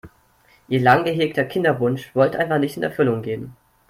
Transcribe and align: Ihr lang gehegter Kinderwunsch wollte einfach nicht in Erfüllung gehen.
Ihr 0.67 0.79
lang 0.81 1.03
gehegter 1.03 1.45
Kinderwunsch 1.45 2.15
wollte 2.15 2.39
einfach 2.39 2.57
nicht 2.57 2.75
in 2.75 2.81
Erfüllung 2.81 3.21
gehen. 3.21 3.55